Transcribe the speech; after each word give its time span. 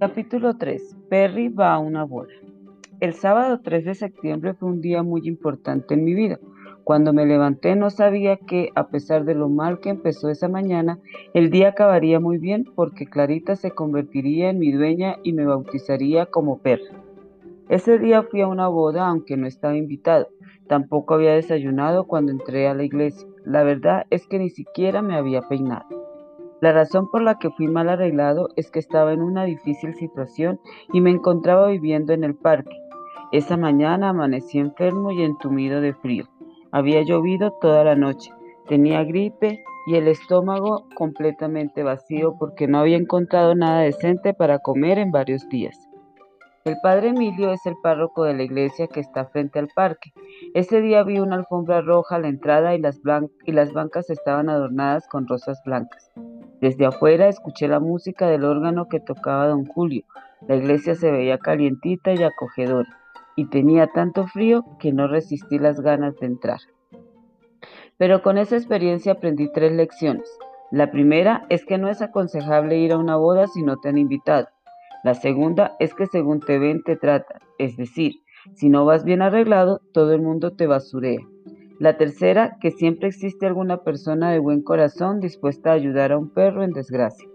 Capítulo 0.00 0.56
3. 0.56 0.96
Perry 1.08 1.48
va 1.48 1.74
a 1.74 1.80
una 1.80 2.04
boda. 2.04 2.28
El 3.00 3.14
sábado 3.14 3.58
3 3.64 3.84
de 3.84 3.94
septiembre 3.96 4.54
fue 4.54 4.68
un 4.68 4.80
día 4.80 5.02
muy 5.02 5.26
importante 5.26 5.94
en 5.94 6.04
mi 6.04 6.14
vida. 6.14 6.38
Cuando 6.84 7.12
me 7.12 7.26
levanté 7.26 7.74
no 7.74 7.90
sabía 7.90 8.36
que, 8.36 8.70
a 8.76 8.90
pesar 8.90 9.24
de 9.24 9.34
lo 9.34 9.48
mal 9.48 9.80
que 9.80 9.88
empezó 9.88 10.28
esa 10.30 10.46
mañana, 10.46 11.00
el 11.34 11.50
día 11.50 11.70
acabaría 11.70 12.20
muy 12.20 12.38
bien 12.38 12.64
porque 12.76 13.06
Clarita 13.06 13.56
se 13.56 13.72
convertiría 13.72 14.50
en 14.50 14.60
mi 14.60 14.70
dueña 14.70 15.16
y 15.24 15.32
me 15.32 15.46
bautizaría 15.46 16.26
como 16.26 16.58
Perry. 16.58 16.84
Ese 17.68 17.98
día 17.98 18.22
fui 18.22 18.40
a 18.40 18.46
una 18.46 18.68
boda 18.68 19.08
aunque 19.08 19.36
no 19.36 19.48
estaba 19.48 19.76
invitado. 19.76 20.28
Tampoco 20.68 21.14
había 21.14 21.34
desayunado 21.34 22.06
cuando 22.06 22.30
entré 22.30 22.68
a 22.68 22.74
la 22.74 22.84
iglesia. 22.84 23.26
La 23.44 23.64
verdad 23.64 24.06
es 24.10 24.28
que 24.28 24.38
ni 24.38 24.50
siquiera 24.50 25.02
me 25.02 25.16
había 25.16 25.42
peinado. 25.42 25.97
La 26.60 26.72
razón 26.72 27.08
por 27.08 27.22
la 27.22 27.38
que 27.38 27.50
fui 27.50 27.68
mal 27.68 27.88
arreglado 27.88 28.48
es 28.56 28.70
que 28.70 28.80
estaba 28.80 29.12
en 29.12 29.22
una 29.22 29.44
difícil 29.44 29.94
situación 29.94 30.60
y 30.92 31.00
me 31.00 31.10
encontraba 31.10 31.68
viviendo 31.68 32.12
en 32.12 32.24
el 32.24 32.34
parque. 32.34 32.76
Esa 33.30 33.56
mañana 33.56 34.08
amanecí 34.08 34.58
enfermo 34.58 35.12
y 35.12 35.22
entumido 35.22 35.80
de 35.80 35.94
frío. 35.94 36.24
Había 36.72 37.02
llovido 37.02 37.52
toda 37.60 37.84
la 37.84 37.94
noche, 37.94 38.32
tenía 38.66 39.04
gripe 39.04 39.62
y 39.86 39.94
el 39.94 40.08
estómago 40.08 40.86
completamente 40.96 41.82
vacío 41.82 42.34
porque 42.38 42.66
no 42.66 42.78
había 42.78 42.96
encontrado 42.96 43.54
nada 43.54 43.80
decente 43.80 44.34
para 44.34 44.58
comer 44.58 44.98
en 44.98 45.12
varios 45.12 45.48
días. 45.48 45.88
El 46.64 46.76
padre 46.82 47.08
Emilio 47.08 47.52
es 47.52 47.64
el 47.64 47.76
párroco 47.82 48.24
de 48.24 48.34
la 48.34 48.42
iglesia 48.42 48.88
que 48.88 49.00
está 49.00 49.24
frente 49.26 49.58
al 49.58 49.68
parque. 49.68 50.12
Ese 50.52 50.82
día 50.82 51.02
vi 51.04 51.18
una 51.18 51.36
alfombra 51.36 51.80
roja 51.80 52.16
a 52.16 52.18
la 52.18 52.28
entrada 52.28 52.74
y 52.74 52.80
las, 52.80 53.00
y 53.46 53.52
las 53.52 53.72
bancas 53.72 54.10
estaban 54.10 54.50
adornadas 54.50 55.08
con 55.08 55.26
rosas 55.26 55.62
blancas. 55.64 56.12
Desde 56.60 56.86
afuera 56.86 57.28
escuché 57.28 57.68
la 57.68 57.78
música 57.78 58.28
del 58.28 58.44
órgano 58.44 58.88
que 58.88 59.00
tocaba 59.00 59.46
don 59.46 59.64
Julio. 59.64 60.02
La 60.46 60.56
iglesia 60.56 60.94
se 60.94 61.10
veía 61.10 61.38
calientita 61.38 62.12
y 62.12 62.22
acogedora, 62.22 62.88
y 63.36 63.46
tenía 63.46 63.86
tanto 63.88 64.26
frío 64.26 64.64
que 64.80 64.92
no 64.92 65.06
resistí 65.06 65.58
las 65.58 65.80
ganas 65.80 66.16
de 66.16 66.26
entrar. 66.26 66.60
Pero 67.96 68.22
con 68.22 68.38
esa 68.38 68.56
experiencia 68.56 69.12
aprendí 69.12 69.50
tres 69.52 69.72
lecciones. 69.72 70.28
La 70.70 70.90
primera 70.90 71.46
es 71.48 71.64
que 71.64 71.78
no 71.78 71.88
es 71.88 72.02
aconsejable 72.02 72.76
ir 72.78 72.92
a 72.92 72.98
una 72.98 73.16
boda 73.16 73.46
si 73.46 73.62
no 73.62 73.76
te 73.76 73.88
han 73.88 73.98
invitado. 73.98 74.48
La 75.04 75.14
segunda 75.14 75.76
es 75.78 75.94
que 75.94 76.06
según 76.06 76.40
te 76.40 76.58
ven 76.58 76.82
te 76.82 76.96
tratan, 76.96 77.40
es 77.58 77.76
decir, 77.76 78.22
si 78.54 78.68
no 78.68 78.84
vas 78.84 79.04
bien 79.04 79.22
arreglado, 79.22 79.80
todo 79.92 80.12
el 80.12 80.22
mundo 80.22 80.54
te 80.54 80.66
basurea. 80.66 81.20
La 81.78 81.96
tercera, 81.96 82.56
que 82.60 82.72
siempre 82.72 83.06
existe 83.06 83.46
alguna 83.46 83.84
persona 83.84 84.32
de 84.32 84.40
buen 84.40 84.62
corazón 84.62 85.20
dispuesta 85.20 85.70
a 85.70 85.74
ayudar 85.74 86.10
a 86.10 86.18
un 86.18 86.28
perro 86.28 86.64
en 86.64 86.72
desgracia. 86.72 87.28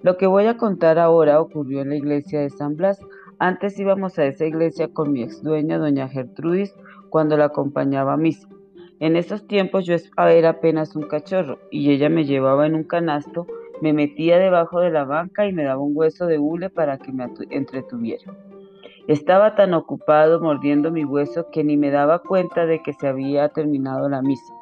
Lo 0.00 0.16
que 0.16 0.28
voy 0.28 0.46
a 0.46 0.56
contar 0.56 1.00
ahora 1.00 1.40
ocurrió 1.40 1.80
en 1.80 1.88
la 1.88 1.96
iglesia 1.96 2.40
de 2.40 2.50
San 2.50 2.76
Blas. 2.76 3.00
Antes 3.40 3.76
íbamos 3.80 4.16
a 4.16 4.26
esa 4.26 4.46
iglesia 4.46 4.88
con 4.88 5.10
mi 5.10 5.24
ex 5.24 5.42
dueña, 5.42 5.78
doña 5.78 6.08
Gertrudis, 6.08 6.72
cuando 7.10 7.36
la 7.36 7.46
acompañaba 7.46 8.12
a 8.12 8.16
misa. 8.16 8.48
En 9.00 9.16
esos 9.16 9.46
tiempos 9.48 9.86
yo 9.86 9.96
era 10.16 10.50
apenas 10.50 10.94
un 10.94 11.08
cachorro 11.08 11.58
y 11.72 11.90
ella 11.90 12.08
me 12.08 12.24
llevaba 12.24 12.66
en 12.66 12.76
un 12.76 12.84
canasto, 12.84 13.48
me 13.80 13.92
metía 13.92 14.38
debajo 14.38 14.80
de 14.80 14.90
la 14.90 15.04
banca 15.04 15.46
y 15.46 15.52
me 15.52 15.64
daba 15.64 15.82
un 15.82 15.96
hueso 15.96 16.26
de 16.26 16.38
hule 16.38 16.70
para 16.70 16.98
que 16.98 17.12
me 17.12 17.26
entretuviera. 17.50 18.32
Estaba 19.08 19.54
tan 19.54 19.72
ocupado 19.72 20.38
mordiendo 20.38 20.90
mi 20.90 21.02
hueso 21.02 21.46
que 21.50 21.64
ni 21.64 21.78
me 21.78 21.90
daba 21.90 22.18
cuenta 22.18 22.66
de 22.66 22.82
que 22.82 22.92
se 22.92 23.08
había 23.08 23.48
terminado 23.48 24.06
la 24.10 24.20
misa. 24.20 24.52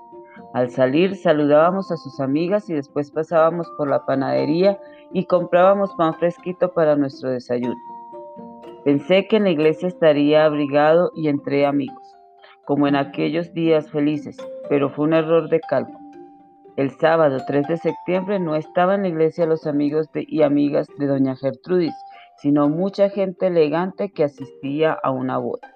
Al 0.54 0.70
salir 0.70 1.16
saludábamos 1.16 1.90
a 1.90 1.96
sus 1.96 2.20
amigas 2.20 2.70
y 2.70 2.74
después 2.74 3.10
pasábamos 3.10 3.68
por 3.76 3.88
la 3.88 4.06
panadería 4.06 4.78
y 5.12 5.24
comprábamos 5.24 5.92
pan 5.96 6.14
fresquito 6.14 6.72
para 6.72 6.94
nuestro 6.94 7.30
desayuno. 7.30 7.74
Pensé 8.84 9.26
que 9.26 9.38
en 9.38 9.42
la 9.42 9.50
iglesia 9.50 9.88
estaría 9.88 10.44
abrigado 10.44 11.10
y 11.16 11.26
entré 11.26 11.66
amigos, 11.66 12.16
como 12.66 12.86
en 12.86 12.94
aquellos 12.94 13.52
días 13.52 13.90
felices, 13.90 14.36
pero 14.68 14.90
fue 14.90 15.06
un 15.06 15.14
error 15.14 15.48
de 15.48 15.58
cálculo. 15.58 15.98
El 16.76 16.92
sábado 16.92 17.38
3 17.48 17.66
de 17.66 17.78
septiembre 17.78 18.38
no 18.38 18.54
estaban 18.54 18.96
en 18.96 19.02
la 19.02 19.08
iglesia 19.08 19.44
los 19.44 19.66
amigos 19.66 20.08
y 20.14 20.42
amigas 20.42 20.86
de 20.98 21.06
doña 21.08 21.34
Gertrudis, 21.34 21.94
sino 22.38 22.68
mucha 22.68 23.08
gente 23.10 23.48
elegante 23.48 24.12
que 24.12 24.24
asistía 24.24 24.92
a 24.92 25.10
una 25.10 25.38
boda. 25.38 25.72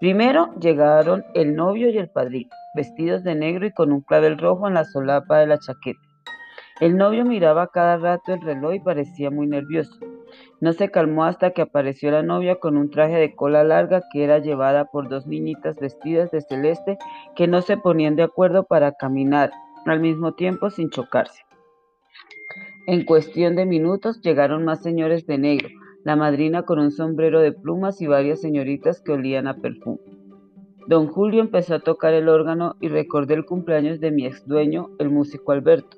Primero 0.00 0.54
llegaron 0.60 1.24
el 1.34 1.54
novio 1.54 1.88
y 1.88 1.98
el 1.98 2.10
padrino, 2.10 2.50
vestidos 2.74 3.22
de 3.24 3.34
negro 3.34 3.66
y 3.66 3.72
con 3.72 3.92
un 3.92 4.02
clavel 4.02 4.38
rojo 4.38 4.68
en 4.68 4.74
la 4.74 4.84
solapa 4.84 5.38
de 5.38 5.46
la 5.46 5.58
chaqueta. 5.58 6.00
El 6.80 6.96
novio 6.96 7.24
miraba 7.24 7.68
cada 7.68 7.96
rato 7.96 8.34
el 8.34 8.42
reloj 8.42 8.74
y 8.74 8.80
parecía 8.80 9.30
muy 9.30 9.46
nervioso. 9.46 9.96
No 10.60 10.72
se 10.72 10.90
calmó 10.90 11.24
hasta 11.24 11.52
que 11.52 11.62
apareció 11.62 12.10
la 12.10 12.22
novia 12.22 12.56
con 12.56 12.76
un 12.76 12.90
traje 12.90 13.14
de 13.14 13.34
cola 13.36 13.62
larga 13.62 14.02
que 14.12 14.24
era 14.24 14.40
llevada 14.40 14.86
por 14.86 15.08
dos 15.08 15.26
niñitas 15.26 15.78
vestidas 15.78 16.30
de 16.32 16.40
celeste 16.40 16.98
que 17.36 17.46
no 17.46 17.62
se 17.62 17.76
ponían 17.76 18.16
de 18.16 18.24
acuerdo 18.24 18.64
para 18.64 18.92
caminar 18.92 19.52
al 19.86 20.00
mismo 20.00 20.34
tiempo 20.34 20.70
sin 20.70 20.90
chocarse. 20.90 21.44
En 22.86 23.06
cuestión 23.06 23.56
de 23.56 23.64
minutos 23.64 24.20
llegaron 24.20 24.66
más 24.66 24.82
señores 24.82 25.26
de 25.26 25.38
negro, 25.38 25.70
la 26.04 26.16
madrina 26.16 26.64
con 26.64 26.78
un 26.78 26.90
sombrero 26.90 27.40
de 27.40 27.52
plumas 27.52 28.02
y 28.02 28.06
varias 28.06 28.42
señoritas 28.42 29.00
que 29.00 29.12
olían 29.12 29.46
a 29.46 29.56
perfume. 29.56 30.00
Don 30.86 31.06
Julio 31.06 31.40
empezó 31.40 31.76
a 31.76 31.80
tocar 31.80 32.12
el 32.12 32.28
órgano 32.28 32.76
y 32.80 32.88
recordé 32.88 33.32
el 33.34 33.46
cumpleaños 33.46 34.00
de 34.00 34.10
mi 34.10 34.26
ex 34.26 34.46
dueño, 34.46 34.90
el 34.98 35.08
músico 35.08 35.52
Alberto. 35.52 35.96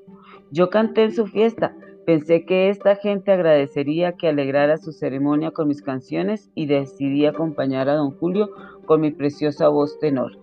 Yo 0.52 0.70
canté 0.70 1.02
en 1.02 1.12
su 1.12 1.26
fiesta, 1.26 1.74
pensé 2.06 2.44
que 2.44 2.68
esta 2.68 2.94
gente 2.94 3.32
agradecería 3.32 4.12
que 4.12 4.28
alegrara 4.28 4.76
su 4.76 4.92
ceremonia 4.92 5.50
con 5.50 5.66
mis 5.66 5.82
canciones 5.82 6.52
y 6.54 6.66
decidí 6.66 7.26
acompañar 7.26 7.88
a 7.88 7.96
don 7.96 8.12
Julio 8.12 8.50
con 8.84 9.00
mi 9.00 9.10
preciosa 9.10 9.66
voz 9.66 9.98
tenor. 9.98 10.38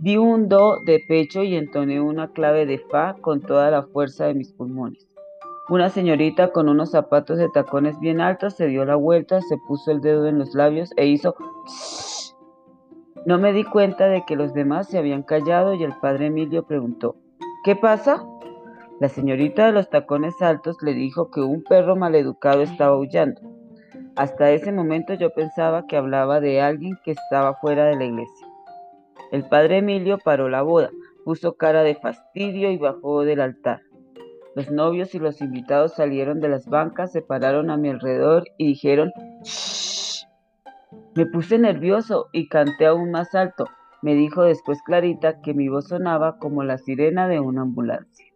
Di 0.00 0.16
un 0.16 0.48
do 0.48 0.78
de 0.84 1.00
pecho 1.06 1.44
y 1.44 1.54
entoné 1.54 2.00
una 2.00 2.32
clave 2.32 2.66
de 2.66 2.78
fa 2.78 3.14
con 3.20 3.40
toda 3.40 3.70
la 3.70 3.84
fuerza 3.84 4.26
de 4.26 4.34
mis 4.34 4.52
pulmones. 4.52 5.09
Una 5.70 5.88
señorita 5.88 6.50
con 6.50 6.68
unos 6.68 6.90
zapatos 6.90 7.38
de 7.38 7.48
tacones 7.48 7.96
bien 8.00 8.20
altos 8.20 8.54
se 8.54 8.66
dio 8.66 8.84
la 8.84 8.96
vuelta, 8.96 9.40
se 9.40 9.56
puso 9.56 9.92
el 9.92 10.00
dedo 10.00 10.26
en 10.26 10.36
los 10.36 10.52
labios 10.52 10.90
e 10.96 11.06
hizo... 11.06 11.36
No 13.24 13.38
me 13.38 13.52
di 13.52 13.62
cuenta 13.62 14.08
de 14.08 14.24
que 14.26 14.34
los 14.34 14.52
demás 14.52 14.88
se 14.88 14.98
habían 14.98 15.22
callado 15.22 15.74
y 15.74 15.84
el 15.84 15.92
padre 16.00 16.26
Emilio 16.26 16.64
preguntó, 16.64 17.14
¿qué 17.62 17.76
pasa? 17.76 18.26
La 18.98 19.08
señorita 19.08 19.66
de 19.66 19.70
los 19.70 19.88
tacones 19.88 20.34
altos 20.42 20.76
le 20.82 20.92
dijo 20.92 21.30
que 21.30 21.40
un 21.40 21.62
perro 21.62 21.94
maleducado 21.94 22.62
estaba 22.62 22.96
aullando. 22.96 23.40
Hasta 24.16 24.50
ese 24.50 24.72
momento 24.72 25.14
yo 25.14 25.30
pensaba 25.30 25.86
que 25.86 25.96
hablaba 25.96 26.40
de 26.40 26.60
alguien 26.60 26.98
que 27.04 27.12
estaba 27.12 27.54
fuera 27.54 27.84
de 27.84 27.94
la 27.94 28.06
iglesia. 28.06 28.48
El 29.30 29.44
padre 29.44 29.78
Emilio 29.78 30.18
paró 30.18 30.48
la 30.48 30.62
boda, 30.62 30.90
puso 31.24 31.54
cara 31.54 31.84
de 31.84 31.94
fastidio 31.94 32.72
y 32.72 32.76
bajó 32.76 33.22
del 33.22 33.40
altar. 33.40 33.82
Los 34.54 34.70
novios 34.70 35.14
y 35.14 35.18
los 35.18 35.40
invitados 35.40 35.94
salieron 35.94 36.40
de 36.40 36.48
las 36.48 36.66
bancas, 36.66 37.12
se 37.12 37.22
pararon 37.22 37.70
a 37.70 37.76
mi 37.76 37.88
alrededor 37.88 38.44
y 38.58 38.66
dijeron, 38.66 39.12
¡Shh! 39.44 40.26
Me 41.14 41.26
puse 41.26 41.58
nervioso 41.58 42.28
y 42.32 42.48
canté 42.48 42.86
aún 42.86 43.10
más 43.10 43.34
alto. 43.34 43.66
Me 44.02 44.14
dijo 44.14 44.42
después 44.42 44.82
Clarita 44.82 45.40
que 45.40 45.54
mi 45.54 45.68
voz 45.68 45.88
sonaba 45.88 46.38
como 46.38 46.64
la 46.64 46.78
sirena 46.78 47.28
de 47.28 47.38
una 47.38 47.62
ambulancia. 47.62 48.26